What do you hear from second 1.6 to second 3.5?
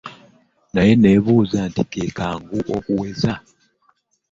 nti kekangu okuweza?